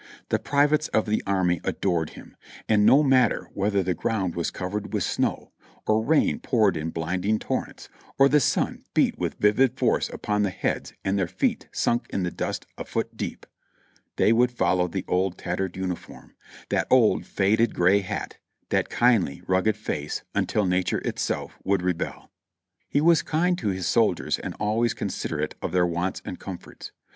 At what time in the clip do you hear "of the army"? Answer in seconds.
0.87-1.61